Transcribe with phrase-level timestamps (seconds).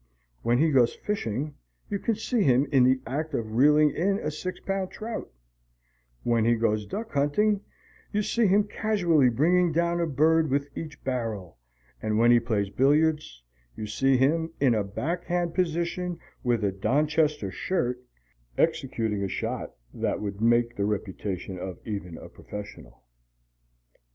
[0.41, 1.53] When he goes fishing,
[1.87, 5.29] you see him in the act of reeling in a six pound trout;
[6.23, 7.61] when he goes duck hunting,
[8.11, 11.59] you see him casually bringing down a bird with each barrel;
[12.01, 13.43] and when he plays billiards,
[13.77, 18.01] you see him, in a backhand position and a Donchester shirt,
[18.57, 23.03] executing a shot that would make the reputation of even a professional.